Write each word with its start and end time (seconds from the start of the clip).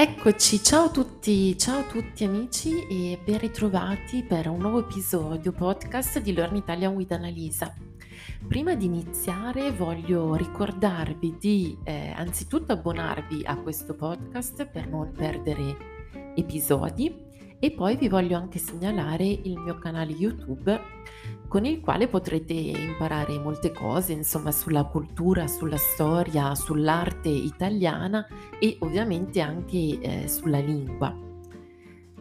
Eccoci, 0.00 0.62
ciao 0.62 0.84
a 0.84 0.90
tutti, 0.90 1.58
ciao 1.58 1.80
a 1.80 1.82
tutti 1.82 2.22
amici 2.22 2.86
e 2.86 3.18
ben 3.24 3.36
ritrovati 3.36 4.22
per 4.22 4.46
un 4.46 4.60
nuovo 4.60 4.78
episodio 4.78 5.50
podcast 5.50 6.20
di 6.20 6.32
Learn 6.32 6.54
Italian 6.54 6.94
with 6.94 7.10
Annalisa. 7.10 7.74
Prima 8.46 8.76
di 8.76 8.84
iniziare 8.84 9.72
voglio 9.72 10.36
ricordarvi 10.36 11.36
di 11.40 11.76
eh, 11.82 12.12
anzitutto 12.14 12.74
abbonarvi 12.74 13.42
a 13.44 13.56
questo 13.56 13.96
podcast 13.96 14.66
per 14.66 14.86
non 14.86 15.10
perdere 15.10 15.76
episodi 16.36 17.26
e 17.60 17.72
poi 17.72 17.96
vi 17.96 18.08
voglio 18.08 18.36
anche 18.36 18.58
segnalare 18.58 19.24
il 19.24 19.58
mio 19.58 19.78
canale 19.78 20.12
YouTube 20.12 20.80
con 21.48 21.64
il 21.64 21.80
quale 21.80 22.08
potrete 22.08 22.52
imparare 22.52 23.38
molte 23.38 23.72
cose, 23.72 24.12
insomma, 24.12 24.52
sulla 24.52 24.84
cultura, 24.84 25.46
sulla 25.46 25.78
storia, 25.78 26.54
sull'arte 26.54 27.28
italiana 27.28 28.26
e 28.60 28.76
ovviamente 28.80 29.40
anche 29.40 29.98
eh, 29.98 30.28
sulla 30.28 30.58
lingua. 30.58 31.26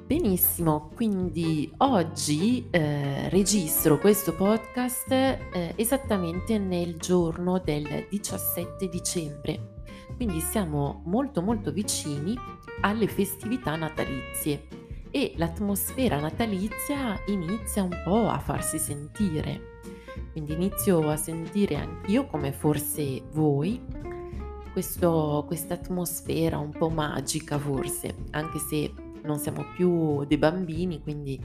Benissimo, 0.05 0.89
quindi 0.95 1.69
oggi 1.79 2.65
eh, 2.71 3.27
registro 3.27 3.99
questo 3.99 4.33
podcast 4.33 5.11
eh, 5.11 5.73
esattamente 5.75 6.57
nel 6.57 6.95
giorno 6.95 7.59
del 7.59 8.05
17 8.09 8.87
dicembre, 8.87 9.73
quindi 10.15 10.39
siamo 10.39 11.01
molto 11.07 11.41
molto 11.41 11.73
vicini 11.73 12.33
alle 12.79 13.07
festività 13.07 13.75
natalizie 13.75 14.86
e 15.11 15.33
l'atmosfera 15.37 16.19
natalizia 16.19 17.19
inizia 17.27 17.83
un 17.83 18.01
po' 18.03 18.27
a 18.27 18.39
farsi 18.39 18.77
sentire. 18.77 19.75
Quindi 20.31 20.53
inizio 20.53 21.09
a 21.09 21.15
sentire 21.15 21.75
anch'io, 21.75 22.27
come 22.27 22.51
forse 22.51 23.23
voi, 23.31 23.81
questa 24.71 25.73
atmosfera 25.73 26.59
un 26.59 26.69
po' 26.71 26.89
magica 26.89 27.57
forse, 27.57 28.15
anche 28.31 28.59
se 28.59 28.93
non 29.23 29.39
siamo 29.39 29.65
più 29.75 30.23
dei 30.25 30.37
bambini, 30.37 31.01
quindi 31.01 31.39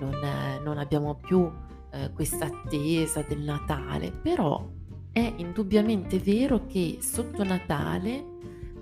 non, 0.00 0.18
non 0.64 0.78
abbiamo 0.78 1.14
più 1.14 1.48
eh, 1.92 2.10
questa 2.12 2.46
attesa 2.46 3.24
del 3.26 3.40
Natale, 3.40 4.10
però 4.10 4.68
è 5.12 5.32
indubbiamente 5.36 6.18
vero 6.18 6.66
che 6.66 6.98
sotto 7.00 7.44
Natale 7.44 8.24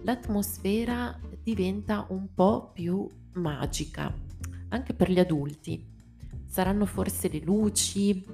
l'atmosfera 0.02 1.18
diventa 1.42 2.06
un 2.08 2.32
po' 2.32 2.70
più 2.72 3.06
magica, 3.34 4.12
anche 4.68 4.94
per 4.94 5.10
gli 5.10 5.18
adulti. 5.18 5.84
Saranno 6.46 6.86
forse 6.86 7.28
le 7.28 7.40
luci, 7.40 8.24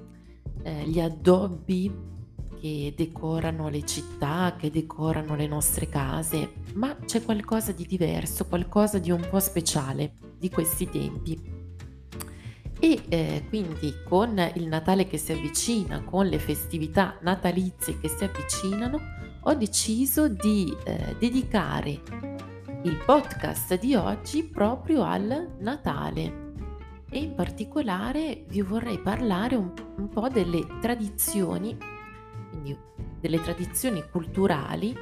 eh, 0.63 0.87
gli 0.87 0.99
addobbi 0.99 2.15
che 2.59 2.93
decorano 2.95 3.69
le 3.69 3.85
città, 3.85 4.55
che 4.57 4.71
decorano 4.71 5.35
le 5.35 5.47
nostre 5.47 5.87
case, 5.87 6.53
ma 6.73 6.95
c'è 6.95 7.21
qualcosa 7.21 7.71
di 7.71 7.85
diverso, 7.85 8.45
qualcosa 8.45 8.97
di 8.97 9.11
un 9.11 9.25
po' 9.29 9.39
speciale 9.39 10.13
di 10.37 10.49
questi 10.49 10.89
tempi. 10.89 11.55
E 12.79 13.01
eh, 13.09 13.45
quindi 13.49 13.93
con 14.03 14.39
il 14.55 14.67
Natale 14.67 15.07
che 15.07 15.17
si 15.17 15.31
avvicina, 15.31 16.03
con 16.03 16.27
le 16.27 16.39
festività 16.39 17.17
natalizie 17.21 17.99
che 17.99 18.07
si 18.07 18.23
avvicinano, 18.23 18.99
ho 19.41 19.53
deciso 19.53 20.27
di 20.27 20.75
eh, 20.83 21.15
dedicare 21.17 22.01
il 22.83 22.97
podcast 23.03 23.79
di 23.79 23.95
oggi 23.95 24.43
proprio 24.43 25.03
al 25.03 25.55
Natale. 25.59 26.45
E 27.09 27.19
in 27.19 27.33
particolare 27.33 28.45
vi 28.47 28.61
vorrei 28.61 28.99
parlare 28.99 29.55
un, 29.55 29.71
un 29.97 30.09
po' 30.09 30.29
delle 30.29 30.65
tradizioni, 30.79 31.75
quindi 32.49 32.77
delle 33.19 33.41
tradizioni 33.41 34.03
culturali 34.09 34.95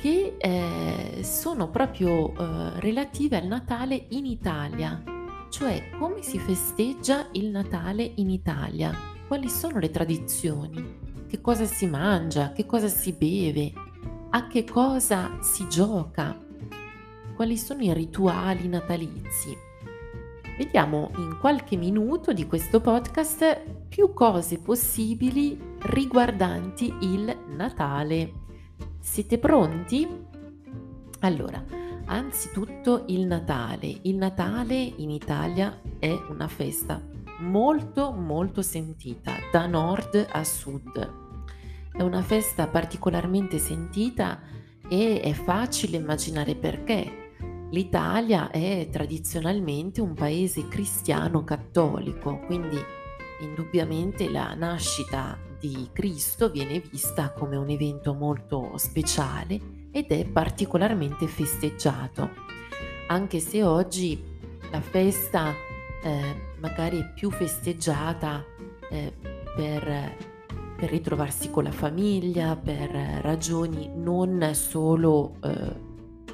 che 0.00 0.36
eh, 0.38 1.22
sono 1.22 1.70
proprio 1.70 2.34
eh, 2.34 2.80
relative 2.80 3.38
al 3.38 3.46
Natale 3.46 4.06
in 4.10 4.26
Italia, 4.26 5.02
cioè 5.50 5.90
come 5.98 6.22
si 6.22 6.38
festeggia 6.38 7.28
il 7.32 7.48
Natale 7.48 8.12
in 8.16 8.28
Italia, 8.28 8.92
quali 9.26 9.48
sono 9.48 9.78
le 9.78 9.90
tradizioni, 9.90 10.98
che 11.28 11.40
cosa 11.40 11.64
si 11.64 11.86
mangia, 11.86 12.52
che 12.52 12.66
cosa 12.66 12.88
si 12.88 13.12
beve, 13.12 13.72
a 14.30 14.46
che 14.48 14.64
cosa 14.64 15.38
si 15.40 15.68
gioca, 15.68 16.36
quali 17.34 17.56
sono 17.56 17.82
i 17.82 17.92
rituali 17.92 18.68
natalizi. 18.68 19.56
Vediamo 20.56 21.10
in 21.16 21.36
qualche 21.40 21.76
minuto 21.76 22.32
di 22.32 22.46
questo 22.46 22.80
podcast 22.80 23.64
più 23.88 24.12
cose 24.12 24.60
possibili 24.60 25.58
riguardanti 25.80 26.94
il 27.00 27.36
Natale. 27.56 28.32
Siete 29.00 29.38
pronti? 29.38 30.06
Allora, 31.20 31.64
anzitutto 32.06 33.04
il 33.08 33.26
Natale. 33.26 33.98
Il 34.02 34.14
Natale 34.14 34.76
in 34.76 35.10
Italia 35.10 35.80
è 35.98 36.12
una 36.28 36.46
festa 36.46 37.02
molto 37.40 38.12
molto 38.12 38.62
sentita 38.62 39.32
da 39.50 39.66
nord 39.66 40.24
a 40.30 40.44
sud. 40.44 41.22
È 41.92 42.02
una 42.02 42.22
festa 42.22 42.68
particolarmente 42.68 43.58
sentita 43.58 44.40
e 44.88 45.20
è 45.20 45.32
facile 45.32 45.96
immaginare 45.96 46.54
perché 46.54 47.23
L'Italia 47.74 48.52
è 48.52 48.86
tradizionalmente 48.88 50.00
un 50.00 50.14
paese 50.14 50.68
cristiano 50.68 51.42
cattolico, 51.42 52.38
quindi 52.46 52.78
indubbiamente 53.40 54.30
la 54.30 54.54
nascita 54.54 55.36
di 55.58 55.88
Cristo 55.92 56.50
viene 56.50 56.78
vista 56.78 57.32
come 57.32 57.56
un 57.56 57.68
evento 57.68 58.14
molto 58.14 58.74
speciale 58.76 59.88
ed 59.90 60.06
è 60.12 60.24
particolarmente 60.24 61.26
festeggiato, 61.26 62.30
anche 63.08 63.40
se 63.40 63.64
oggi 63.64 64.22
la 64.70 64.80
festa 64.80 65.52
eh, 66.04 66.54
magari 66.60 67.00
è 67.00 67.12
più 67.12 67.32
festeggiata 67.32 68.44
eh, 68.88 69.12
per, 69.56 70.16
per, 70.76 70.90
ritrovarsi 70.90 71.50
con 71.50 71.64
la 71.64 71.72
famiglia, 71.72 72.54
per 72.54 72.90
ragioni 73.20 73.90
non 73.92 74.48
solo 74.52 75.34
eh, 75.42 75.74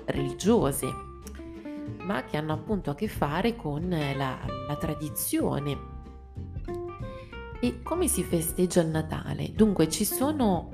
religiose 0.05 1.09
ma 2.03 2.25
che 2.25 2.37
hanno 2.37 2.53
appunto 2.53 2.91
a 2.91 2.95
che 2.95 3.09
fare 3.09 3.57
con 3.57 3.89
la, 3.89 4.39
la 4.67 4.77
tradizione. 4.77 5.99
E 7.61 7.83
come 7.83 8.09
si 8.09 8.23
festeggia 8.23 8.81
il 8.81 8.89
Natale? 8.89 9.53
Dunque 9.55 9.89
ci 9.89 10.05
sono 10.05 10.71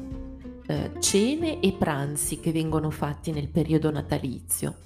eh, 0.66 0.92
cene 1.00 1.60
e 1.60 1.72
pranzi 1.72 2.40
che 2.40 2.52
vengono 2.52 2.90
fatti 2.90 3.32
nel 3.32 3.48
periodo 3.48 3.90
natalizio. 3.90 4.76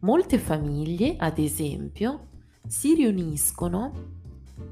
Molte 0.00 0.38
famiglie, 0.38 1.16
ad 1.18 1.38
esempio, 1.38 2.26
si 2.66 2.94
riuniscono 2.94 4.16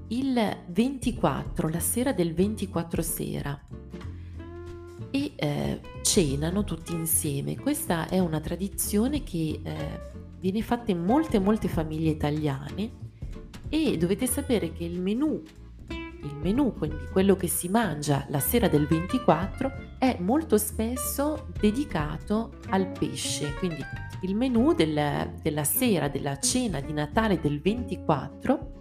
il 0.09 0.57
24, 0.67 1.69
la 1.69 1.81
sera 1.81 2.13
del 2.13 2.33
24 2.33 3.03
sera 3.03 3.61
e 5.11 5.33
eh, 5.35 5.81
cenano 6.03 6.65
tutti 6.65 6.93
insieme. 6.93 7.57
Questa 7.57 8.09
è 8.09 8.19
una 8.19 8.41
tradizione 8.41 9.23
che 9.23 9.61
eh, 9.63 10.01
viene 10.51 10.63
fatta 10.63 10.93
in 10.93 11.03
molte 11.03 11.41
molte 11.41 11.67
famiglie 11.67 12.11
italiane 12.11 13.05
e 13.69 13.97
dovete 13.97 14.29
sapere 14.29 14.73
che 14.73 14.85
il 14.85 15.01
menù 15.01 15.43
il 16.23 16.37
menù, 16.43 16.73
quindi 16.73 17.07
quello 17.13 17.37
che 17.37 17.47
si 17.47 17.69
mangia 17.69 18.27
la 18.31 18.41
sera 18.41 18.69
del 18.69 18.87
24, 18.87 19.95
è 19.99 20.17
molto 20.19 20.59
spesso 20.59 21.49
dedicato 21.61 22.55
al 22.71 22.89
pesce. 22.89 23.55
Quindi 23.55 23.85
il 24.23 24.35
menù 24.35 24.73
del, 24.73 25.33
della 25.41 25.63
sera 25.63 26.09
della 26.09 26.37
cena 26.41 26.81
di 26.81 26.93
Natale 26.93 27.39
del 27.39 27.61
24 27.61 28.73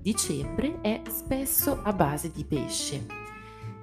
dicembre 0.00 0.80
è 0.80 1.02
spesso 1.08 1.80
a 1.84 1.92
base 1.92 2.32
di 2.32 2.44
pesce. 2.44 3.27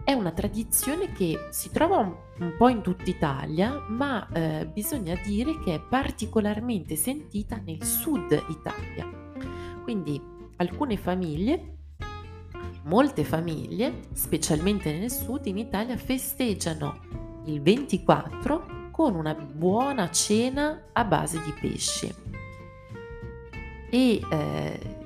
È 0.05 0.13
una 0.13 0.33
tradizione 0.33 1.11
che 1.13 1.47
si 1.49 1.71
trova 1.71 1.97
un, 1.97 2.15
un 2.37 2.53
po' 2.55 2.69
in 2.69 2.83
tutta 2.83 3.09
Italia, 3.09 3.83
ma 3.89 4.29
eh, 4.31 4.67
bisogna 4.71 5.19
dire 5.25 5.59
che 5.63 5.73
è 5.73 5.79
particolarmente 5.79 6.95
sentita 6.95 7.59
nel 7.65 7.83
sud 7.83 8.31
Italia. 8.49 9.09
Quindi 9.81 10.21
alcune 10.57 10.97
famiglie, 10.97 11.77
molte 12.83 13.23
famiglie, 13.23 14.01
specialmente 14.13 14.95
nel 14.95 15.09
sud 15.09 15.47
in 15.47 15.57
Italia, 15.57 15.97
festeggiano 15.97 16.99
il 17.45 17.59
24 17.63 18.89
con 18.91 19.15
una 19.15 19.33
buona 19.33 20.11
cena 20.11 20.83
a 20.93 21.03
base 21.03 21.41
di 21.41 21.53
pesce. 21.59 22.15
E 23.89 24.21
eh, 24.31 25.04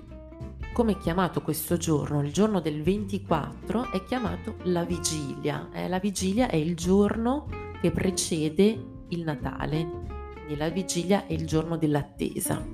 come 0.80 0.94
è 0.94 0.98
chiamato 0.98 1.42
questo 1.42 1.76
giorno? 1.76 2.22
Il 2.24 2.31
giorno 2.31 2.62
del 2.62 2.81
24 2.81 3.92
è 3.92 4.02
chiamato 4.06 4.56
la 4.64 4.86
vigilia. 4.86 5.68
Eh, 5.74 5.90
la 5.90 6.00
vigilia 6.00 6.48
è 6.48 6.56
il 6.56 6.74
giorno 6.74 7.48
che 7.81 7.92
precede 7.92 9.04
il 9.10 9.24
Natale, 9.26 10.06
quindi 10.31 10.56
la 10.56 10.70
vigilia 10.70 11.28
è 11.28 11.34
il 11.34 11.46
giorno 11.46 11.76
dell'attesa. 11.76 12.66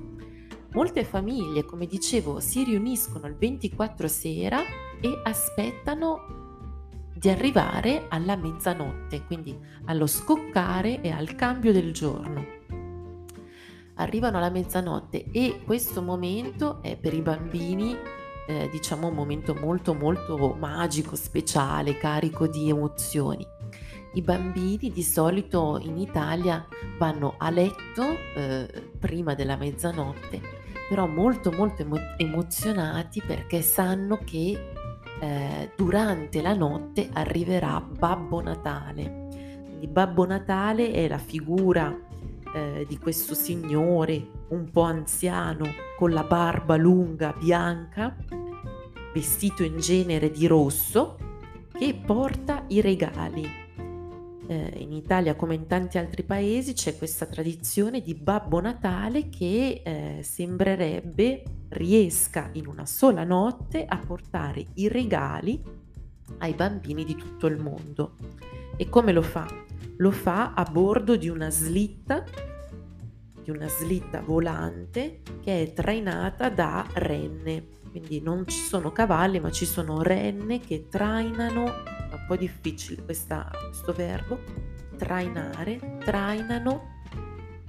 Molte 0.70 1.02
famiglie, 1.02 1.64
come 1.64 1.86
dicevo, 1.86 2.38
si 2.38 2.62
riuniscono 2.62 3.26
il 3.26 3.34
24 3.34 4.06
sera 4.06 4.60
e 5.00 5.20
aspettano 5.24 7.00
di 7.12 7.28
arrivare 7.28 8.06
alla 8.08 8.36
mezzanotte, 8.36 9.24
quindi 9.24 9.58
allo 9.86 10.06
scoccare 10.06 11.00
e 11.00 11.10
al 11.10 11.34
cambio 11.34 11.72
del 11.72 11.92
giorno. 11.92 12.55
Arrivano 13.96 14.38
alla 14.38 14.50
mezzanotte 14.50 15.26
e 15.30 15.60
questo 15.64 16.02
momento 16.02 16.82
è 16.82 16.96
per 16.96 17.14
i 17.14 17.20
bambini 17.20 17.96
eh, 18.46 18.68
diciamo 18.70 19.08
un 19.08 19.14
momento 19.14 19.54
molto 19.54 19.92
molto 19.92 20.54
magico, 20.58 21.16
speciale, 21.16 21.96
carico 21.96 22.46
di 22.46 22.68
emozioni. 22.68 23.46
I 24.14 24.22
bambini 24.22 24.90
di 24.90 25.02
solito 25.02 25.78
in 25.82 25.98
Italia 25.98 26.66
vanno 26.98 27.34
a 27.36 27.50
letto 27.50 28.16
eh, 28.34 28.90
prima 28.98 29.34
della 29.34 29.56
mezzanotte, 29.56 30.40
però 30.88 31.06
molto 31.06 31.50
molto 31.52 31.82
emo- 31.82 32.14
emozionati 32.16 33.20
perché 33.20 33.60
sanno 33.60 34.18
che 34.24 34.72
eh, 35.18 35.72
durante 35.76 36.40
la 36.40 36.54
notte 36.54 37.10
arriverà 37.12 37.80
Babbo 37.80 38.40
Natale. 38.40 39.26
Quindi 39.64 39.86
Babbo 39.88 40.24
Natale 40.24 40.92
è 40.92 41.08
la 41.08 41.18
figura 41.18 41.94
eh, 42.56 42.86
di 42.88 42.98
questo 42.98 43.34
signore 43.34 44.44
un 44.48 44.70
po' 44.70 44.80
anziano 44.80 45.66
con 45.98 46.10
la 46.12 46.24
barba 46.24 46.76
lunga 46.76 47.34
bianca, 47.38 48.16
vestito 49.12 49.62
in 49.62 49.78
genere 49.78 50.30
di 50.30 50.46
rosso, 50.46 51.18
che 51.70 51.94
porta 51.94 52.64
i 52.68 52.80
regali. 52.80 53.64
Eh, 54.48 54.72
in 54.78 54.92
Italia 54.92 55.34
come 55.34 55.54
in 55.54 55.66
tanti 55.66 55.98
altri 55.98 56.22
paesi 56.22 56.72
c'è 56.72 56.96
questa 56.96 57.26
tradizione 57.26 58.00
di 58.00 58.14
Babbo 58.14 58.60
Natale 58.60 59.28
che 59.28 59.82
eh, 59.84 60.22
sembrerebbe 60.22 61.42
riesca 61.70 62.48
in 62.52 62.68
una 62.68 62.86
sola 62.86 63.24
notte 63.24 63.84
a 63.84 63.98
portare 63.98 64.64
i 64.74 64.88
regali 64.88 65.62
ai 66.38 66.54
bambini 66.54 67.04
di 67.04 67.16
tutto 67.16 67.48
il 67.48 67.60
mondo. 67.60 68.14
E 68.76 68.88
come 68.88 69.12
lo 69.12 69.22
fa? 69.22 69.46
Lo 69.98 70.10
fa 70.10 70.52
a 70.52 70.62
bordo 70.64 71.16
di 71.16 71.28
una 71.28 71.50
slitta, 71.50 72.24
di 73.42 73.50
una 73.50 73.68
slitta 73.68 74.20
volante 74.20 75.22
che 75.42 75.62
è 75.62 75.72
trainata 75.72 76.50
da 76.50 76.86
renne. 76.94 77.68
Quindi 77.90 78.20
non 78.20 78.46
ci 78.46 78.58
sono 78.58 78.92
cavalli, 78.92 79.40
ma 79.40 79.50
ci 79.50 79.64
sono 79.64 80.02
renne 80.02 80.60
che 80.60 80.88
trainano, 80.90 81.64
è 81.64 82.12
un 82.12 82.24
po' 82.26 82.36
difficile 82.36 83.02
questa, 83.02 83.50
questo 83.68 83.94
verbo, 83.94 84.40
trainare, 84.98 85.98
trainano 86.04 87.00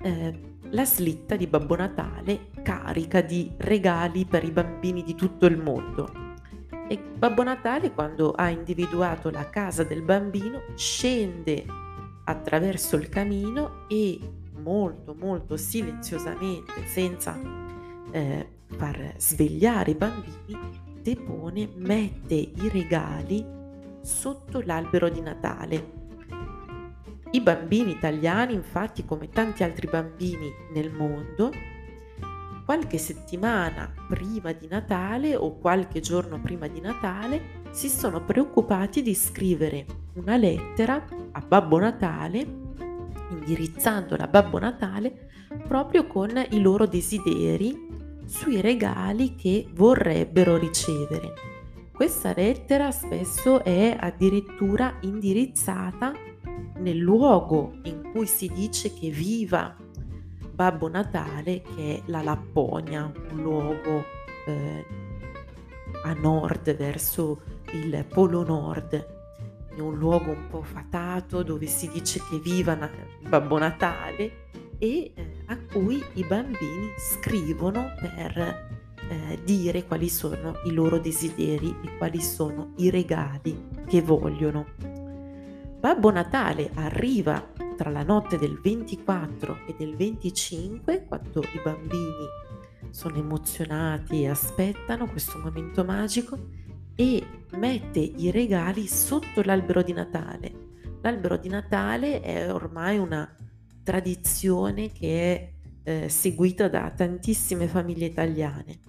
eh, 0.01 0.55
la 0.71 0.83
slitta 0.85 1.37
di 1.37 1.47
Babbo 1.47 1.77
Natale 1.77 2.49
carica 2.61 3.21
di 3.21 3.53
regali 3.57 4.25
per 4.25 4.43
i 4.43 4.51
bambini 4.51 5.03
di 5.03 5.15
tutto 5.15 5.45
il 5.45 5.57
mondo. 5.57 6.26
E 6.89 6.97
Babbo 6.97 7.43
Natale, 7.43 7.91
quando 7.91 8.31
ha 8.31 8.49
individuato 8.49 9.29
la 9.29 9.49
casa 9.49 9.83
del 9.83 10.01
bambino, 10.01 10.61
scende 10.75 11.65
attraverso 12.23 12.95
il 12.95 13.09
camino 13.09 13.87
e 13.89 14.19
molto 14.61 15.13
molto 15.13 15.57
silenziosamente, 15.57 16.85
senza 16.85 17.37
eh, 18.11 18.47
far 18.67 19.15
svegliare 19.17 19.91
i 19.91 19.95
bambini, 19.95 20.57
depone, 21.01 21.69
mette 21.75 22.35
i 22.35 22.69
regali 22.71 23.45
sotto 24.01 24.61
l'albero 24.63 25.09
di 25.09 25.19
Natale. 25.19 25.95
I 27.31 27.41
bambini 27.41 27.91
italiani, 27.91 28.53
infatti, 28.53 29.03
come 29.03 29.27
tanti 29.27 29.63
altri 29.63 29.87
bambini 29.87 30.49
nel 30.73 30.93
mondo, 30.93 31.51
qualche 32.67 32.97
settimana 32.97 33.89
prima 34.09 34.51
di 34.51 34.67
Natale 34.67 35.37
o 35.37 35.57
qualche 35.57 36.01
giorno 36.01 36.41
prima 36.41 36.67
di 36.67 36.81
Natale 36.81 37.61
si 37.71 37.87
sono 37.87 38.21
preoccupati 38.25 39.01
di 39.01 39.15
scrivere 39.15 39.85
una 40.15 40.35
lettera 40.35 41.01
a 41.31 41.39
Babbo 41.39 41.79
Natale, 41.79 42.45
indirizzandola 43.29 44.25
a 44.25 44.27
Babbo 44.27 44.59
Natale 44.59 45.29
proprio 45.65 46.07
con 46.07 46.29
i 46.49 46.59
loro 46.59 46.85
desideri 46.85 47.87
sui 48.25 48.59
regali 48.59 49.35
che 49.35 49.69
vorrebbero 49.73 50.57
ricevere. 50.57 51.33
Questa 51.93 52.33
lettera 52.35 52.91
spesso 52.91 53.63
è 53.63 53.95
addirittura 53.97 54.97
indirizzata 55.03 56.11
nel 56.79 56.97
luogo 56.97 57.79
in 57.83 58.11
cui 58.11 58.25
si 58.27 58.51
dice 58.53 58.91
che 58.91 59.09
viva 59.09 59.73
Babbo 60.57 60.87
Natale 60.87 61.61
che 61.61 61.97
è 61.97 62.01
la 62.05 62.23
Lapponia, 62.23 63.11
un 63.29 63.43
luogo 63.43 64.03
eh, 64.47 64.85
a 66.01 66.13
nord 66.13 66.75
verso 66.75 67.41
il 67.73 68.03
Polo 68.09 68.43
Nord, 68.43 69.07
un 69.77 69.95
luogo 69.95 70.31
un 70.31 70.47
po' 70.49 70.63
fatato 70.63 71.43
dove 71.43 71.67
si 71.67 71.87
dice 71.91 72.23
che 72.27 72.39
viva 72.39 72.75
Babbo 73.29 73.59
Natale 73.59 74.47
e 74.79 75.11
eh, 75.13 75.43
a 75.45 75.59
cui 75.59 76.03
i 76.13 76.23
bambini 76.23 76.89
scrivono 76.97 77.93
per 77.99 78.37
eh, 79.09 79.39
dire 79.43 79.85
quali 79.85 80.09
sono 80.09 80.55
i 80.63 80.71
loro 80.71 80.97
desideri 80.97 81.69
e 81.83 81.97
quali 81.97 82.19
sono 82.19 82.73
i 82.77 82.89
regali 82.89 83.63
che 83.85 84.01
vogliono. 84.01 84.65
Babbo 85.79 86.09
Natale 86.09 86.71
arriva 86.73 87.53
tra 87.77 87.91
la 87.91 88.03
notte 88.03 88.37
del 88.37 88.59
24 88.59 89.59
e 89.67 89.75
del 89.77 89.95
25, 89.95 91.05
quando 91.05 91.41
i 91.41 91.61
bambini 91.63 92.25
sono 92.89 93.17
emozionati 93.17 94.23
e 94.23 94.29
aspettano 94.29 95.07
questo 95.07 95.37
momento 95.37 95.85
magico, 95.85 96.37
e 96.95 97.23
mette 97.51 97.99
i 97.99 98.31
regali 98.31 98.87
sotto 98.87 99.43
l'albero 99.43 99.83
di 99.83 99.93
Natale. 99.93 100.65
L'albero 101.01 101.37
di 101.37 101.47
Natale 101.47 102.21
è 102.21 102.51
ormai 102.51 102.97
una 102.97 103.33
tradizione 103.83 104.91
che 104.91 105.53
è 105.83 106.01
eh, 106.05 106.09
seguita 106.09 106.67
da 106.67 106.89
tantissime 106.89 107.67
famiglie 107.67 108.07
italiane. 108.07 108.79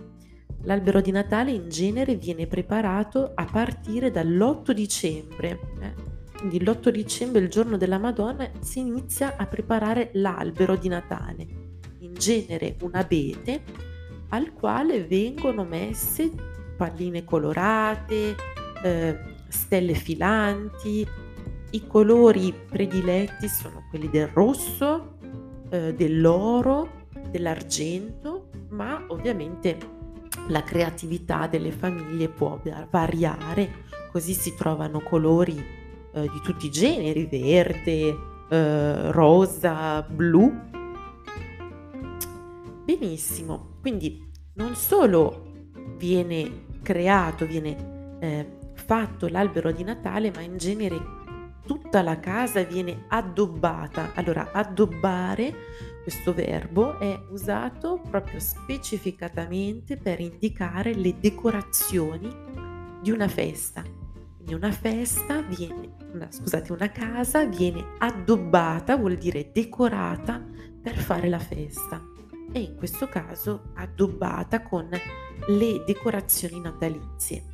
L'albero 0.63 1.03
di 1.03 1.11
Natale 1.11 1.53
in 1.53 1.69
genere 1.69 2.17
viene 2.17 2.47
preparato 2.47 3.33
a 3.35 3.45
partire 3.45 4.11
dall'8 4.11 4.73
dicembre. 4.73 5.61
Eh? 5.81 6.18
Quindi 6.39 6.63
l'8 6.63 6.91
dicembre, 6.91 7.41
il 7.41 7.49
giorno 7.49 7.77
della 7.77 7.99
Madonna, 7.99 8.49
si 8.61 8.79
inizia 8.79 9.35
a 9.37 9.47
preparare 9.47 10.11
l'albero 10.15 10.77
di 10.77 10.87
Natale, 10.87 11.47
in 11.99 12.15
genere 12.15 12.77
un 12.83 12.95
abete 12.95 13.63
al 14.29 14.53
quale 14.53 15.05
vengono 15.05 15.65
messe 15.65 16.31
palline 16.77 17.25
colorate, 17.25 18.37
eh, 18.85 19.19
stelle 19.49 19.95
filanti. 19.95 21.05
I 21.71 21.87
colori 21.89 22.55
prediletti 22.69 23.49
sono 23.49 23.87
quelli 23.91 24.09
del 24.09 24.29
rosso, 24.29 25.17
eh, 25.71 25.93
dell'oro, 25.93 27.07
dell'argento, 27.31 28.51
ma 28.69 29.05
ovviamente 29.09 29.77
la 30.47 30.63
creatività 30.63 31.49
delle 31.49 31.73
famiglie 31.73 32.29
può 32.29 32.61
variare, 32.91 33.87
così 34.13 34.35
si 34.35 34.55
trovano 34.55 35.01
colori 35.01 35.78
eh, 36.13 36.23
di 36.23 36.41
tutti 36.43 36.67
i 36.67 36.71
generi, 36.71 37.27
verde, 37.27 38.17
eh, 38.49 39.13
rosa, 39.13 40.03
blu. 40.03 40.53
Benissimo, 42.85 43.77
quindi 43.81 44.27
non 44.55 44.75
solo 44.75 45.45
viene 45.97 46.67
creato, 46.83 47.45
viene 47.47 48.19
eh, 48.21 48.47
fatto 48.75 49.29
l'albero 49.29 49.71
di 49.71 49.85
Natale, 49.85 50.31
ma 50.35 50.41
in 50.41 50.57
genere 50.57 51.17
tutta 51.67 52.01
la 52.01 52.19
casa 52.19 52.63
viene 52.63 53.05
addobbata. 53.09 54.13
Allora, 54.15 54.51
addobbare, 54.53 55.55
questo 56.03 56.33
verbo, 56.33 56.99
è 56.99 57.21
usato 57.31 58.01
proprio 58.09 58.41
specificatamente 58.41 59.99
per 59.99 60.21
indicare 60.21 60.95
le 60.95 61.17
decorazioni 61.21 62.35
di 63.03 63.11
una 63.11 63.29
festa. 63.29 63.98
Quindi 64.49 64.65
una 64.65 64.75
festa 64.75 65.43
viene, 65.43 65.91
una, 66.15 66.27
scusate, 66.31 66.73
una 66.73 66.91
casa 66.91 67.45
viene 67.45 67.85
addobbata, 67.99 68.97
vuol 68.97 69.17
dire 69.17 69.51
decorata 69.53 70.43
per 70.81 70.97
fare 70.97 71.29
la 71.29 71.39
festa 71.39 72.03
e 72.51 72.61
in 72.61 72.75
questo 72.75 73.09
caso 73.09 73.73
addobbata 73.75 74.63
con 74.63 74.89
le 75.49 75.83
decorazioni 75.85 76.61
natalizie. 76.61 77.45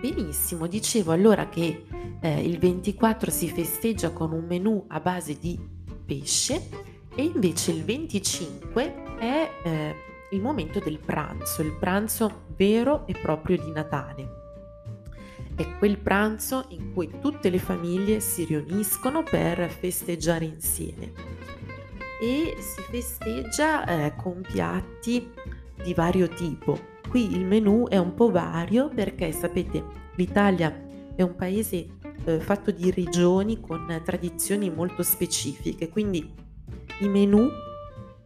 Benissimo, 0.00 0.66
dicevo 0.66 1.12
allora 1.12 1.50
che 1.50 1.84
eh, 2.18 2.40
il 2.42 2.58
24 2.58 3.30
si 3.30 3.50
festeggia 3.50 4.12
con 4.12 4.32
un 4.32 4.46
menù 4.46 4.86
a 4.88 5.00
base 5.00 5.38
di 5.38 5.60
pesce 6.06 6.66
e 7.14 7.24
invece 7.24 7.72
il 7.72 7.84
25 7.84 9.02
è 9.18 9.50
eh, 9.64 9.94
il 10.30 10.40
momento 10.40 10.78
del 10.78 10.98
pranzo, 10.98 11.60
il 11.60 11.76
pranzo 11.76 12.44
vero 12.56 13.06
e 13.06 13.12
proprio 13.12 13.62
di 13.62 13.70
Natale. 13.70 14.44
È 15.56 15.78
quel 15.78 15.96
pranzo 15.96 16.66
in 16.68 16.92
cui 16.92 17.10
tutte 17.18 17.48
le 17.48 17.58
famiglie 17.58 18.20
si 18.20 18.44
riuniscono 18.44 19.22
per 19.22 19.70
festeggiare 19.70 20.44
insieme 20.44 21.12
e 22.20 22.56
si 22.58 22.82
festeggia 22.90 23.86
eh, 23.86 24.14
con 24.16 24.42
piatti 24.42 25.30
di 25.82 25.94
vario 25.94 26.28
tipo. 26.28 26.78
Qui 27.08 27.34
il 27.34 27.46
menù 27.46 27.88
è 27.88 27.96
un 27.96 28.12
po' 28.12 28.30
vario 28.30 28.90
perché 28.90 29.32
sapete 29.32 29.82
l'Italia 30.16 30.84
è 31.14 31.22
un 31.22 31.34
paese 31.34 31.86
eh, 32.24 32.38
fatto 32.38 32.70
di 32.70 32.90
regioni 32.90 33.58
con 33.58 34.00
tradizioni 34.04 34.70
molto 34.70 35.02
specifiche, 35.02 35.88
quindi 35.88 36.34
i 37.00 37.08
menù 37.08 37.48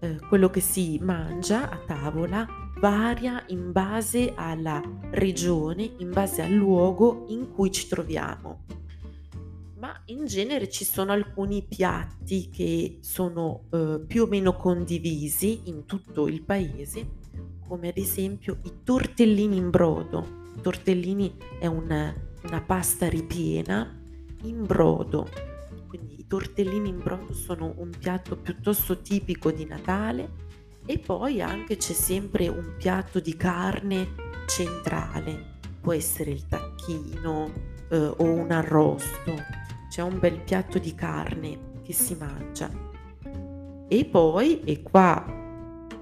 eh, 0.00 0.18
quello 0.28 0.50
che 0.50 0.60
si 0.60 0.98
mangia 1.00 1.70
a 1.70 1.76
tavola 1.86 2.44
varia 2.80 3.44
in 3.48 3.70
base 3.70 4.32
alla 4.34 4.82
regione, 5.10 5.90
in 5.98 6.10
base 6.10 6.42
al 6.42 6.52
luogo 6.52 7.26
in 7.28 7.50
cui 7.52 7.70
ci 7.70 7.88
troviamo. 7.88 8.64
Ma 9.78 9.98
in 10.06 10.26
genere 10.26 10.68
ci 10.68 10.84
sono 10.84 11.12
alcuni 11.12 11.64
piatti 11.66 12.50
che 12.50 12.98
sono 13.00 13.64
eh, 13.70 14.00
più 14.06 14.24
o 14.24 14.26
meno 14.26 14.54
condivisi 14.54 15.62
in 15.64 15.86
tutto 15.86 16.28
il 16.28 16.42
paese, 16.42 17.18
come 17.66 17.88
ad 17.88 17.96
esempio 17.96 18.58
i 18.64 18.82
tortellini 18.84 19.56
in 19.56 19.70
brodo. 19.70 20.38
I 20.56 20.60
tortellini 20.60 21.36
è 21.58 21.66
una, 21.66 22.14
una 22.44 22.60
pasta 22.60 23.08
ripiena 23.08 23.98
in 24.42 24.64
brodo. 24.66 25.28
Quindi 25.88 26.20
i 26.20 26.26
tortellini 26.26 26.88
in 26.88 26.98
brodo 26.98 27.32
sono 27.32 27.72
un 27.78 27.90
piatto 27.98 28.36
piuttosto 28.36 29.00
tipico 29.00 29.50
di 29.50 29.64
Natale 29.64 30.48
e 30.86 30.98
poi 30.98 31.40
anche 31.40 31.76
c'è 31.76 31.92
sempre 31.92 32.48
un 32.48 32.74
piatto 32.76 33.20
di 33.20 33.36
carne 33.36 34.14
centrale, 34.46 35.58
può 35.80 35.92
essere 35.92 36.30
il 36.30 36.46
tacchino 36.46 37.52
eh, 37.88 37.96
o 37.96 38.24
un 38.24 38.50
arrosto, 38.50 39.34
c'è 39.88 40.02
un 40.02 40.18
bel 40.18 40.40
piatto 40.40 40.78
di 40.78 40.94
carne 40.94 41.80
che 41.82 41.92
si 41.92 42.16
mangia. 42.16 42.70
E 43.88 44.04
poi, 44.04 44.62
e 44.64 44.82
qua 44.82 45.38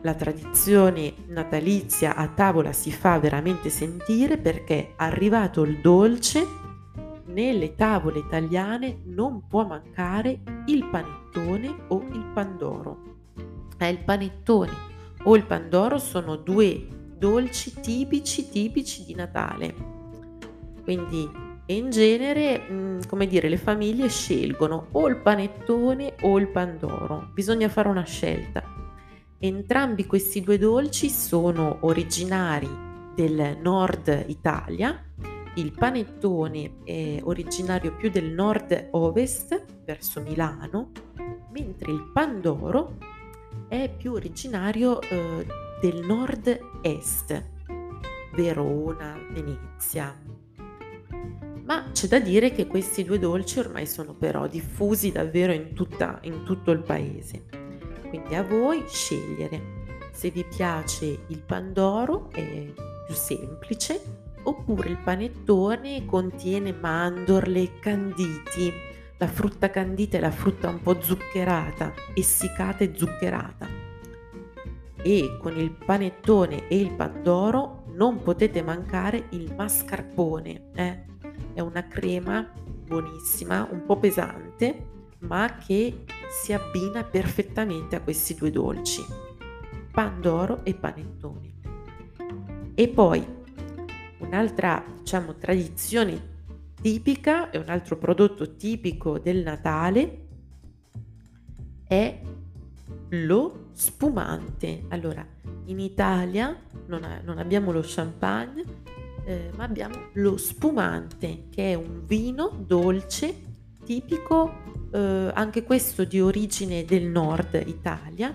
la 0.03 0.15
tradizione 0.15 1.15
natalizia 1.27 2.15
a 2.15 2.29
tavola 2.29 2.73
si 2.73 2.93
fa 2.93 3.19
veramente 3.19 3.69
sentire 3.69 4.39
perché 4.39 4.93
arrivato 4.97 5.63
il 5.63 5.81
dolce, 5.81 6.47
nelle 7.27 7.75
tavole 7.75 8.21
italiane 8.21 9.01
non 9.05 9.47
può 9.47 9.67
mancare 9.67 10.41
il 10.67 10.89
panettone 10.89 11.85
o 11.89 12.03
il 12.13 12.31
pandoro 12.33 13.18
eh, 13.79 13.89
il 13.89 13.99
panettone 13.99 14.73
o 15.25 15.37
il 15.37 15.45
pandoro 15.45 15.99
sono 15.99 16.37
due 16.37 16.87
dolci 17.17 17.81
tipici 17.81 18.49
tipici 18.49 19.05
di 19.05 19.15
Natale. 19.15 19.75
Quindi 20.85 21.47
in 21.67 21.91
genere, 21.91 22.67
mm, 22.71 23.01
come 23.09 23.27
dire, 23.27 23.49
le 23.49 23.59
famiglie 23.59 24.09
scelgono 24.09 24.87
o 24.93 25.07
il 25.09 25.17
panettone 25.17 26.15
o 26.23 26.39
il 26.39 26.49
pandoro. 26.49 27.31
Bisogna 27.35 27.69
fare 27.69 27.89
una 27.89 28.05
scelta. 28.05 28.63
Entrambi 29.39 30.07
questi 30.07 30.41
due 30.41 30.57
dolci 30.57 31.11
sono 31.11 31.79
originari 31.81 32.69
del 33.15 33.59
nord 33.61 34.25
Italia. 34.29 35.05
Il 35.57 35.73
panettone 35.73 36.79
è 36.85 37.21
originario 37.23 37.95
più 37.97 38.11
del 38.11 38.31
nord-ovest, 38.31 39.65
verso 39.85 40.23
Milano, 40.23 40.93
mentre 41.53 41.93
il 41.93 42.11
pandoro 42.13 42.97
è 43.69 43.91
più 43.95 44.13
originario 44.13 45.01
eh, 45.01 45.47
del 45.81 46.05
nord-est, 46.05 47.45
Verona, 48.35 49.19
Venezia. 49.31 50.17
Ma 51.65 51.91
c'è 51.93 52.07
da 52.07 52.19
dire 52.19 52.53
che 52.53 52.67
questi 52.67 53.05
due 53.05 53.19
dolci 53.19 53.59
ormai 53.59 53.87
sono 53.87 54.15
però 54.15 54.47
diffusi 54.47 55.13
davvero 55.13 55.53
in, 55.53 55.75
tutta, 55.75 56.19
in 56.23 56.45
tutto 56.45 56.71
il 56.71 56.81
paese. 56.81 57.45
Quindi 58.09 58.35
a 58.35 58.43
voi 58.43 58.85
scegliere 58.89 59.77
se 60.13 60.31
vi 60.31 60.45
piace 60.45 61.25
il 61.27 61.43
pandoro 61.43 62.31
è 62.31 62.73
più 63.07 63.15
semplice 63.15 64.01
oppure 64.45 64.89
il 64.89 64.99
panettone 64.99 66.07
contiene 66.07 66.73
mandorle, 66.73 67.79
canditi, 67.81 68.73
la 69.21 69.27
frutta 69.27 69.69
candita 69.69 70.17
è 70.17 70.21
la 70.21 70.31
frutta 70.31 70.69
un 70.69 70.81
po' 70.81 71.01
zuccherata, 71.01 71.93
essiccata 72.15 72.85
e 72.85 72.93
zuccherata. 72.95 73.69
E 75.03 75.39
con 75.41 75.59
il 75.59 75.73
panettone 75.73 76.69
e 76.69 76.79
il 76.79 76.93
pandoro 76.93 77.85
non 77.95 78.23
potete 78.23 78.63
mancare 78.63 79.27
il 79.31 79.53
mascarpone. 79.57 80.71
Eh? 80.73 81.05
È 81.53 81.61
una 81.61 81.89
crema 81.89 82.49
buonissima, 82.63 83.67
un 83.71 83.85
po' 83.85 83.97
pesante, 83.97 84.87
ma 85.21 85.57
che 85.57 86.05
si 86.31 86.53
abbina 86.53 87.03
perfettamente 87.03 87.97
a 87.97 88.01
questi 88.01 88.37
due 88.37 88.53
dolci, 88.53 89.05
pandoro 89.91 90.65
e 90.65 90.75
panettone. 90.75 91.55
E 92.75 92.89
poi 92.89 93.27
un'altra, 94.19 94.85
diciamo, 95.01 95.35
tradizione 95.35 96.37
tipica 96.81 97.51
e 97.51 97.59
un 97.59 97.69
altro 97.69 97.97
prodotto 97.97 98.57
tipico 98.57 99.19
del 99.19 99.43
Natale 99.43 100.27
è 101.87 102.21
lo 103.11 103.71
spumante. 103.73 104.85
Allora, 104.89 105.27
in 105.67 105.81
Italia 105.81 106.57
non, 106.87 107.05
ha, 107.05 107.21
non 107.25 107.39
abbiamo 107.39 107.73
lo 107.73 107.83
champagne, 107.85 108.65
eh, 109.25 109.51
ma 109.57 109.65
abbiamo 109.65 110.09
lo 110.15 110.37
spumante, 110.37 111.45
che 111.51 111.73
è 111.73 111.75
un 111.75 112.05
vino 112.05 112.65
dolce 112.67 113.47
tipico, 113.85 114.53
eh, 114.93 115.31
anche 115.35 115.65
questo 115.65 116.05
di 116.05 116.21
origine 116.21 116.85
del 116.85 117.05
nord 117.05 117.63
Italia, 117.67 118.35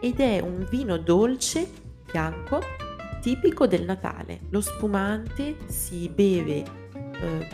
ed 0.00 0.20
è 0.20 0.40
un 0.40 0.66
vino 0.70 0.98
dolce 0.98 1.68
bianco 2.10 2.60
tipico 3.20 3.66
del 3.66 3.84
Natale. 3.84 4.40
Lo 4.50 4.60
spumante 4.60 5.56
si 5.66 6.08
beve 6.08 6.84
eh, 7.20 7.48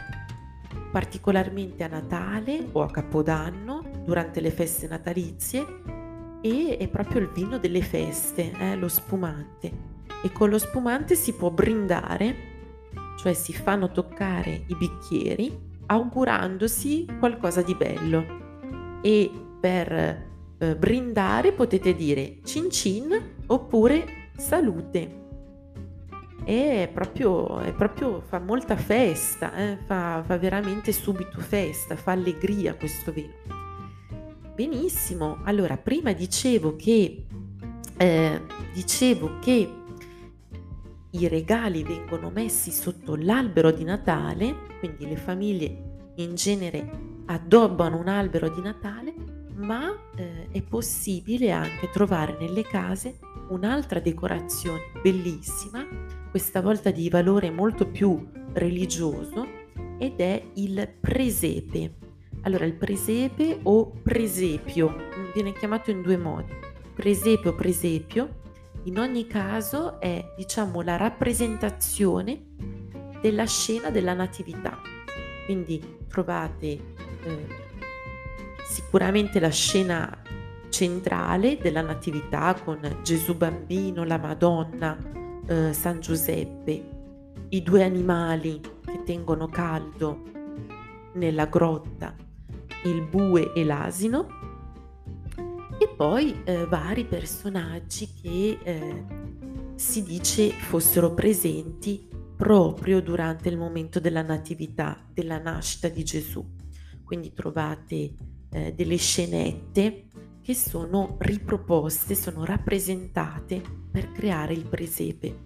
particolarmente 0.90 1.85
a 1.85 1.88
Natale 1.88 2.69
o 2.73 2.83
a 2.83 2.90
Capodanno, 2.90 3.83
durante 4.04 4.40
le 4.40 4.50
feste 4.50 4.87
natalizie, 4.87 5.66
e 6.40 6.76
è 6.78 6.88
proprio 6.88 7.21
il 7.21 7.31
vino 7.31 7.59
delle 7.59 7.83
feste, 7.83 8.52
eh, 8.59 8.76
lo 8.76 8.88
spumante. 8.88 9.90
E 10.23 10.33
con 10.33 10.50
lo 10.50 10.59
spumante 10.59 11.14
si 11.14 11.33
può 11.35 11.50
brindare, 11.50 12.37
cioè 13.19 13.33
si 13.33 13.52
fanno 13.52 13.90
toccare 13.90 14.64
i 14.66 14.76
bicchieri 14.76 15.71
augurandosi 15.87 17.07
qualcosa 17.19 17.62
di 17.62 17.75
bello. 17.75 19.00
E 19.02 19.31
per 19.61 19.92
eh, 20.59 20.76
brindare 20.76 21.52
potete 21.52 21.95
dire 21.95 22.38
cin 22.45 22.71
cin 22.71 23.35
oppure 23.47 24.31
salute 24.37 25.21
è 26.44 26.90
proprio, 26.92 27.61
è 27.61 27.72
proprio 27.72 28.20
fa 28.20 28.38
molta 28.38 28.76
festa, 28.76 29.54
eh? 29.54 29.78
fa, 29.87 30.22
fa 30.25 30.38
veramente 30.38 30.92
subito 30.92 31.40
festa, 31.40 31.96
fa 31.96 32.12
allegria 32.12 32.75
questo 32.75 33.12
vino. 33.12 33.32
Benissimo, 34.54 35.38
allora 35.44 35.76
prima 35.76 36.12
dicevo 36.12 36.76
che, 36.76 37.25
eh, 37.96 38.40
dicevo 38.72 39.38
che 39.38 39.70
i 41.11 41.28
regali 41.28 41.82
vengono 41.82 42.30
messi 42.30 42.70
sotto 42.70 43.16
l'albero 43.16 43.70
di 43.70 43.84
Natale, 43.84 44.54
quindi 44.78 45.06
le 45.06 45.16
famiglie 45.16 46.11
in 46.16 46.34
genere 46.34 46.90
addobbano 47.26 47.99
un 47.99 48.08
albero 48.08 48.49
di 48.49 48.61
Natale, 48.61 49.14
ma 49.54 49.90
eh, 50.16 50.49
è 50.50 50.62
possibile 50.62 51.50
anche 51.50 51.90
trovare 51.90 52.37
nelle 52.38 52.62
case 52.62 53.18
un'altra 53.49 54.00
decorazione 54.00 54.80
bellissima 55.02 55.87
questa 56.32 56.62
volta 56.62 56.90
di 56.90 57.10
valore 57.10 57.50
molto 57.50 57.86
più 57.86 58.26
religioso, 58.54 59.46
ed 59.98 60.18
è 60.18 60.42
il 60.54 60.90
presepe. 60.98 61.96
Allora, 62.44 62.64
il 62.64 62.72
presepe 62.72 63.60
o 63.64 63.90
presepio 64.02 64.96
viene 65.34 65.52
chiamato 65.52 65.90
in 65.90 66.00
due 66.00 66.16
modi. 66.16 66.54
Presepe 66.94 67.50
o 67.50 67.54
presepio, 67.54 68.40
in 68.84 68.98
ogni 68.98 69.26
caso 69.26 70.00
è, 70.00 70.32
diciamo, 70.34 70.80
la 70.80 70.96
rappresentazione 70.96 72.46
della 73.20 73.44
scena 73.44 73.90
della 73.90 74.14
natività. 74.14 74.80
Quindi 75.44 75.98
trovate 76.08 76.66
eh, 76.66 77.46
sicuramente 78.66 79.38
la 79.38 79.50
scena 79.50 80.22
centrale 80.70 81.58
della 81.58 81.82
natività 81.82 82.54
con 82.54 82.80
Gesù 83.02 83.36
bambino, 83.36 84.02
la 84.04 84.16
Madonna, 84.16 85.20
eh, 85.46 85.72
San 85.72 86.00
Giuseppe, 86.00 86.90
i 87.49 87.62
due 87.62 87.82
animali 87.82 88.61
che 88.61 89.02
tengono 89.04 89.49
caldo 89.49 90.22
nella 91.14 91.46
grotta, 91.46 92.14
il 92.84 93.02
bue 93.02 93.52
e 93.52 93.64
l'asino, 93.64 94.26
e 95.78 95.88
poi 95.88 96.42
eh, 96.44 96.66
vari 96.66 97.04
personaggi 97.04 98.08
che 98.20 98.58
eh, 98.62 99.04
si 99.75 100.02
dice 100.02 100.50
fossero 100.50 101.12
presenti 101.12 102.08
proprio 102.37 103.00
durante 103.00 103.49
il 103.49 103.56
momento 103.56 104.00
della 104.00 104.22
natività, 104.22 105.04
della 105.12 105.38
nascita 105.38 105.88
di 105.88 106.04
Gesù. 106.04 106.44
Quindi 107.04 107.32
trovate 107.32 108.14
eh, 108.50 108.72
delle 108.75 108.96
scenette 108.96 110.06
che 110.42 110.54
sono 110.54 111.16
riproposte, 111.20 112.14
sono 112.14 112.44
rappresentate 112.44 113.62
per 113.90 114.11
creare 114.11 114.52
il 114.52 114.64
presepe. 114.64 115.38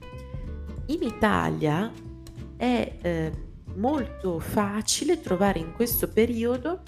In 0.87 1.03
Italia 1.03 1.93
è 2.57 2.97
eh, 3.03 3.33
molto 3.75 4.39
facile 4.39 5.21
trovare 5.21 5.59
in 5.59 5.73
questo 5.75 6.09
periodo 6.09 6.83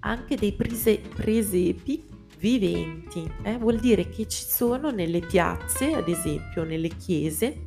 anche 0.00 0.36
dei 0.36 0.52
prese- 0.52 1.00
presepi 1.14 2.04
viventi, 2.38 3.30
eh? 3.44 3.56
vuol 3.56 3.78
dire 3.78 4.08
che 4.08 4.26
ci 4.26 4.44
sono 4.44 4.90
nelle 4.90 5.20
piazze, 5.20 5.92
ad 5.92 6.08
esempio 6.08 6.64
nelle 6.64 6.88
chiese, 6.88 7.66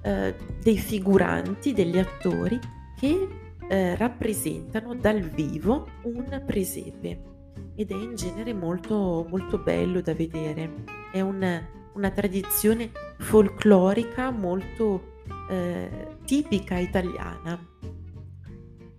eh, 0.00 0.34
dei 0.62 0.78
figuranti, 0.78 1.74
degli 1.74 1.98
attori 1.98 2.58
che 2.96 3.28
eh, 3.68 3.96
rappresentano 3.96 4.94
dal 4.94 5.20
vivo 5.20 5.86
un 6.04 6.42
presepe 6.46 7.36
ed 7.78 7.92
è 7.92 7.94
in 7.94 8.16
genere 8.16 8.52
molto, 8.52 9.24
molto 9.28 9.56
bello 9.56 10.00
da 10.00 10.12
vedere. 10.12 10.82
È 11.12 11.20
una, 11.20 11.64
una 11.92 12.10
tradizione 12.10 12.90
folclorica 13.18 14.32
molto 14.32 15.22
eh, 15.48 16.16
tipica 16.24 16.76
italiana. 16.76 17.56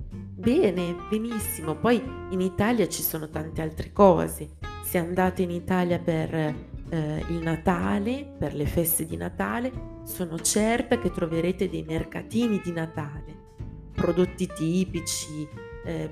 Bene, 0.02 0.96
benissimo. 1.10 1.76
Poi 1.76 2.02
in 2.30 2.40
Italia 2.40 2.88
ci 2.88 3.02
sono 3.02 3.28
tante 3.28 3.62
altre 3.62 3.92
cose. 3.92 4.52
Se 4.86 4.98
andate 4.98 5.42
in 5.42 5.52
Italia 5.52 6.00
per 6.00 6.34
eh, 6.34 7.26
il 7.28 7.42
Natale, 7.44 8.34
per 8.40 8.54
le 8.56 8.66
feste 8.66 9.06
di 9.06 9.18
Natale, 9.18 9.74
sono 10.06 10.40
certa 10.40 10.98
che 11.00 11.12
troverete 11.12 11.70
dei 11.70 11.84
mercatini 11.84 12.62
di 12.64 12.72
Natale, 12.72 13.58
prodotti 13.92 14.48
tipici, 14.48 15.46
eh, 15.84 16.10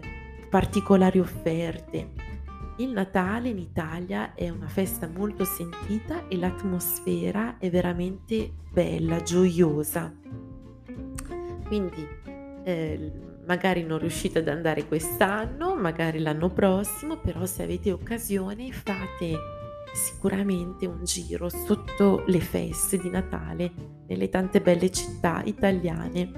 particolari 0.49 1.19
offerte. 1.19 2.16
Il 2.79 2.91
Natale 2.91 3.49
in 3.49 3.57
Italia 3.57 4.35
è 4.35 4.49
una 4.49 4.67
festa 4.67 5.07
molto 5.07 5.43
sentita 5.45 6.27
e 6.27 6.37
l'atmosfera 6.37 7.57
è 7.57 7.71
veramente 7.71 8.51
bella, 8.71 9.23
gioiosa. 9.23 10.13
Quindi 11.65 12.07
eh, 12.63 13.11
magari 13.47 13.81
non 13.81 13.97
riuscite 13.97 14.39
ad 14.39 14.47
andare 14.47 14.85
quest'anno, 14.85 15.75
magari 15.75 16.19
l'anno 16.19 16.49
prossimo, 16.49 17.17
però 17.17 17.47
se 17.47 17.63
avete 17.63 17.91
occasione 17.91 18.71
fate 18.71 19.35
sicuramente 19.95 20.85
un 20.85 21.03
giro 21.03 21.49
sotto 21.49 22.23
le 22.27 22.39
feste 22.39 22.99
di 22.99 23.09
Natale 23.09 23.71
nelle 24.05 24.29
tante 24.29 24.61
belle 24.61 24.91
città 24.91 25.41
italiane. 25.43 26.29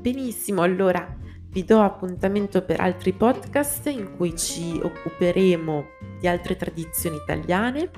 Benissimo, 0.00 0.62
allora 0.62 1.16
vi 1.58 1.64
do 1.64 1.80
appuntamento 1.80 2.62
per 2.62 2.78
altri 2.78 3.12
podcast 3.12 3.88
in 3.88 4.14
cui 4.16 4.36
ci 4.36 4.78
occuperemo 4.80 5.86
di 6.20 6.28
altre 6.28 6.54
tradizioni 6.54 7.16
italiane 7.16 7.90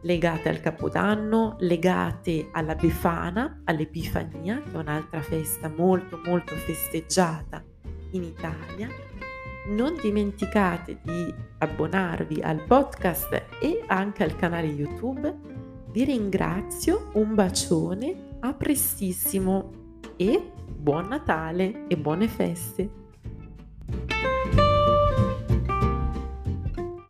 legate 0.00 0.48
al 0.48 0.60
Capodanno, 0.60 1.54
legate 1.60 2.48
alla 2.50 2.74
Befana, 2.74 3.62
all'Epifania, 3.66 4.60
che 4.60 4.72
è 4.72 4.76
un'altra 4.76 5.20
festa 5.22 5.68
molto 5.68 6.20
molto 6.24 6.54
festeggiata 6.56 7.62
in 8.10 8.24
Italia 8.24 8.88
non 9.66 9.96
dimenticate 9.98 10.98
di 11.00 11.32
abbonarvi 11.58 12.42
al 12.42 12.64
podcast 12.64 13.32
e 13.60 13.82
anche 13.86 14.22
al 14.24 14.36
canale 14.36 14.66
YouTube. 14.66 15.34
Vi 15.90 16.04
ringrazio, 16.04 17.10
un 17.14 17.34
bacione, 17.34 18.36
a 18.40 18.52
prestissimo 18.52 19.70
e 20.16 20.50
buon 20.76 21.06
Natale 21.06 21.86
e 21.88 21.96
buone 21.96 22.28
feste! 22.28 23.03
Música 23.88 24.63